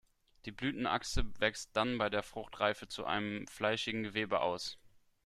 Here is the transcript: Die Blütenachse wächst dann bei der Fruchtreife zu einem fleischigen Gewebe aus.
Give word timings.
Die 0.45 0.51
Blütenachse 0.51 1.39
wächst 1.39 1.75
dann 1.77 1.99
bei 1.99 2.09
der 2.09 2.23
Fruchtreife 2.23 2.87
zu 2.87 3.05
einem 3.05 3.45
fleischigen 3.45 4.01
Gewebe 4.01 4.39
aus. 4.41 4.79